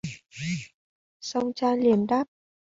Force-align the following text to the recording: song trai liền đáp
song 1.19 1.51
trai 1.55 1.77
liền 1.77 2.07
đáp 2.07 2.27